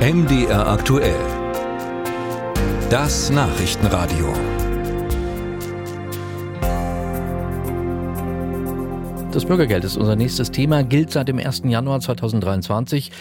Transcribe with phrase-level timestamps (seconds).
[0.00, 1.14] MDR aktuell.
[2.88, 4.32] Das Nachrichtenradio.
[9.30, 11.64] Das Bürgergeld ist unser nächstes Thema, gilt seit dem 1.
[11.66, 13.12] Januar 2023.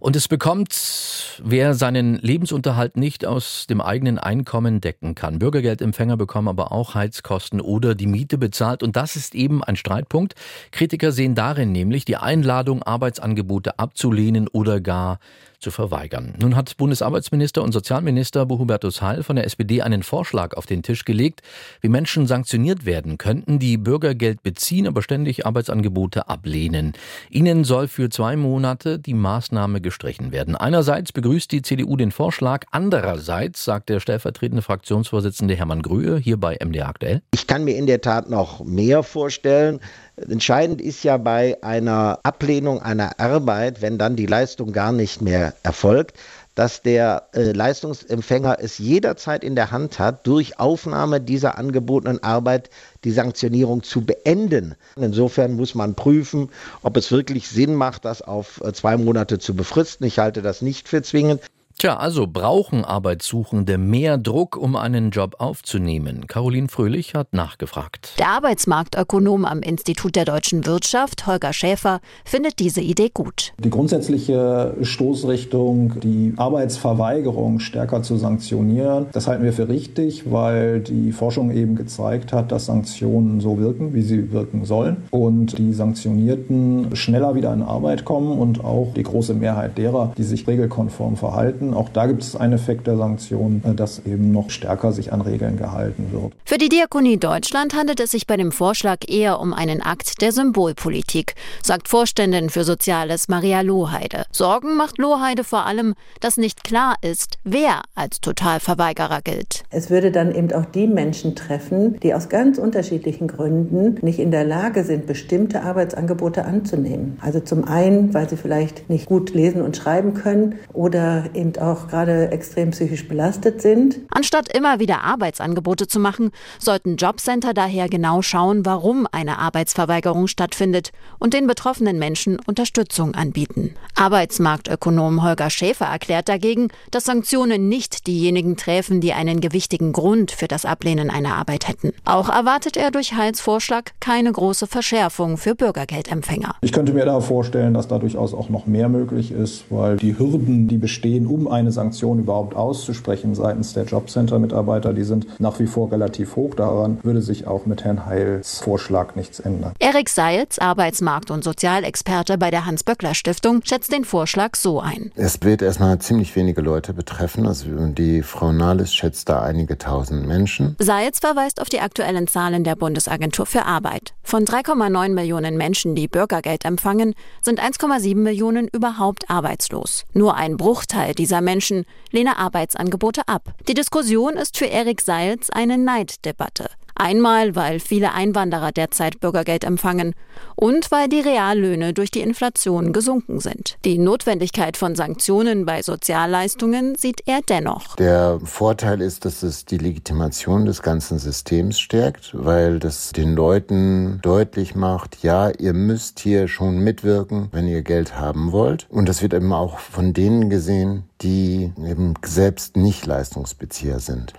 [0.00, 5.38] Und es bekommt, wer seinen Lebensunterhalt nicht aus dem eigenen Einkommen decken kann.
[5.38, 8.82] Bürgergeldempfänger bekommen aber auch Heizkosten oder die Miete bezahlt.
[8.82, 10.34] Und das ist eben ein Streitpunkt.
[10.70, 15.18] Kritiker sehen darin nämlich die Einladung, Arbeitsangebote abzulehnen oder gar
[15.58, 16.34] zu verweigern.
[16.40, 21.04] Nun hat Bundesarbeitsminister und Sozialminister Hubertus Heil von der SPD einen Vorschlag auf den Tisch
[21.04, 21.42] gelegt,
[21.80, 26.92] wie Menschen sanktioniert werden könnten, die Bürgergeld beziehen, aber ständig Arbeitsangebote ablehnen.
[27.28, 30.54] Ihnen soll für zwei Monate die Maßnahme gestrichen werden.
[30.54, 36.58] Einerseits begrüßt die CDU den Vorschlag, andererseits sagt der stellvertretende Fraktionsvorsitzende Hermann Grühe hier bei
[36.62, 37.22] MDR aktuell.
[37.32, 39.80] Ich kann mir in der Tat noch mehr vorstellen.
[40.28, 45.54] Entscheidend ist ja bei einer Ablehnung einer Arbeit, wenn dann die Leistung gar nicht mehr
[45.62, 46.16] erfolgt,
[46.54, 52.68] dass der äh, Leistungsempfänger es jederzeit in der Hand hat, durch Aufnahme dieser angebotenen Arbeit
[53.04, 54.74] die Sanktionierung zu beenden.
[54.96, 56.50] Insofern muss man prüfen,
[56.82, 60.04] ob es wirklich Sinn macht, das auf äh, zwei Monate zu befristen.
[60.04, 61.42] Ich halte das nicht für zwingend.
[61.80, 66.26] Tja, also brauchen Arbeitssuchende mehr Druck, um einen Job aufzunehmen?
[66.26, 68.14] Caroline Fröhlich hat nachgefragt.
[68.18, 73.52] Der Arbeitsmarktökonom am Institut der deutschen Wirtschaft, Holger Schäfer, findet diese Idee gut.
[73.62, 81.12] Die grundsätzliche Stoßrichtung, die Arbeitsverweigerung stärker zu sanktionieren, das halten wir für richtig, weil die
[81.12, 86.96] Forschung eben gezeigt hat, dass Sanktionen so wirken, wie sie wirken sollen und die Sanktionierten
[86.96, 91.67] schneller wieder in Arbeit kommen und auch die große Mehrheit derer, die sich regelkonform verhalten,
[91.74, 95.20] auch da gibt es einen Effekt der Sanktionen, äh, dass eben noch stärker sich an
[95.20, 96.32] Regeln gehalten wird.
[96.44, 100.32] Für die Diakonie Deutschland handelt es sich bei dem Vorschlag eher um einen Akt der
[100.32, 104.24] Symbolpolitik, sagt Vorständin für Soziales Maria Lohheide.
[104.32, 109.64] Sorgen macht Lohheide vor allem, dass nicht klar ist, wer als Totalverweigerer gilt.
[109.70, 114.30] Es würde dann eben auch die Menschen treffen, die aus ganz unterschiedlichen Gründen nicht in
[114.30, 117.18] der Lage sind, bestimmte Arbeitsangebote anzunehmen.
[117.20, 121.88] Also zum einen, weil sie vielleicht nicht gut lesen und schreiben können oder eben auch
[121.88, 124.00] gerade extrem psychisch belastet sind.
[124.10, 130.90] Anstatt immer wieder Arbeitsangebote zu machen, sollten Jobcenter daher genau schauen, warum eine Arbeitsverweigerung stattfindet
[131.18, 133.74] und den betroffenen Menschen Unterstützung anbieten.
[133.96, 140.48] Arbeitsmarktökonom Holger Schäfer erklärt dagegen, dass Sanktionen nicht diejenigen treffen, die einen gewichtigen Grund für
[140.48, 141.92] das Ablehnen einer Arbeit hätten.
[142.04, 146.54] Auch erwartet er durch Heils Vorschlag keine große Verschärfung für Bürgergeldempfänger.
[146.60, 150.18] Ich könnte mir da vorstellen, dass da durchaus auch noch mehr möglich ist, weil die
[150.18, 155.66] Hürden, die bestehen, um eine Sanktion überhaupt auszusprechen seitens der Jobcenter-Mitarbeiter, die sind nach wie
[155.66, 156.54] vor relativ hoch.
[156.54, 159.72] Daran würde sich auch mit Herrn Heils Vorschlag nichts ändern.
[159.78, 165.10] Erik Seitz, Arbeitsmarkt- und Sozialexperte bei der Hans-Böckler-Stiftung, schätzt den Vorschlag so ein.
[165.14, 167.46] Es wird erstmal ziemlich wenige Leute betreffen.
[167.46, 170.76] Also die Frau Nahles schätzt da einige tausend Menschen.
[170.78, 174.14] Seitz verweist auf die aktuellen Zahlen der Bundesagentur für Arbeit.
[174.28, 180.04] Von 3,9 Millionen Menschen, die Bürgergeld empfangen, sind 1,7 Millionen überhaupt arbeitslos.
[180.12, 183.54] Nur ein Bruchteil dieser Menschen lehne Arbeitsangebote ab.
[183.68, 186.68] Die Diskussion ist für Erik Seils eine Neiddebatte.
[186.98, 190.14] Einmal, weil viele Einwanderer derzeit Bürgergeld empfangen
[190.56, 193.78] und weil die Reallöhne durch die Inflation gesunken sind.
[193.84, 197.94] Die Notwendigkeit von Sanktionen bei Sozialleistungen sieht er dennoch.
[197.96, 204.18] Der Vorteil ist, dass es die Legitimation des ganzen Systems stärkt, weil das den Leuten
[204.22, 208.88] deutlich macht, ja, ihr müsst hier schon mitwirken, wenn ihr Geld haben wollt.
[208.90, 214.32] Und das wird eben auch von denen gesehen, die eben selbst nicht Leistungsbezieher sind.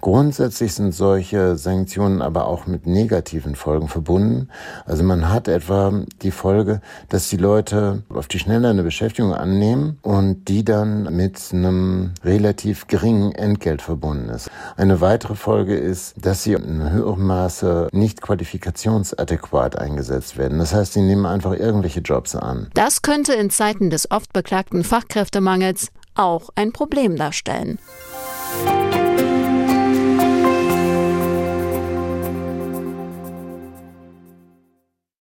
[0.00, 4.48] Grundsätzlich sind solche Sanktionen aber auch mit negativen Folgen verbunden.
[4.86, 5.92] Also man hat etwa
[6.22, 11.40] die Folge, dass die Leute auf die Schnelle eine Beschäftigung annehmen und die dann mit
[11.52, 14.50] einem relativ geringen Entgelt verbunden ist.
[14.76, 20.58] Eine weitere Folge ist, dass sie in höherem Maße nicht qualifikationsadäquat eingesetzt werden.
[20.58, 22.68] Das heißt, sie nehmen einfach irgendwelche Jobs an.
[22.74, 27.78] Das könnte in Zeiten des oft beklagten Fachkräftemangels auch ein Problem darstellen.